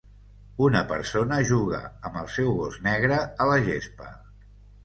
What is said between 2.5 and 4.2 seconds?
gos negre a la gespa.